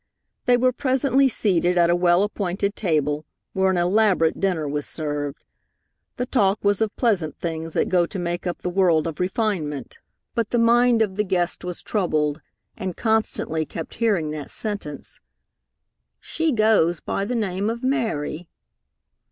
They 0.45 0.57
were 0.57 0.71
presently 0.71 1.27
seated 1.27 1.77
at 1.77 1.91
a 1.91 1.95
well 1.95 2.23
appointed 2.23 2.75
table, 2.75 3.23
where 3.53 3.69
an 3.69 3.77
elaborate 3.77 4.39
dinner 4.39 4.67
was 4.67 4.87
served. 4.87 5.43
The 6.17 6.25
talk 6.25 6.57
was 6.63 6.81
of 6.81 6.95
pleasant 6.95 7.37
things 7.37 7.75
that 7.75 7.87
go 7.87 8.07
to 8.07 8.17
make 8.17 8.47
up 8.47 8.63
the 8.63 8.69
world 8.71 9.05
of 9.05 9.19
refinement; 9.19 9.99
but 10.33 10.49
the 10.49 10.57
mind 10.57 11.03
of 11.03 11.17
the 11.17 11.23
guest 11.23 11.63
was 11.63 11.83
troubled, 11.83 12.41
and 12.75 12.97
constantly 12.97 13.63
kept 13.63 13.93
hearing 13.93 14.31
that 14.31 14.49
sentence, 14.49 15.19
"She 16.19 16.51
goes 16.51 16.99
by 16.99 17.23
the 17.23 17.35
name 17.35 17.69
of 17.69 17.83
Mary." 17.83 18.49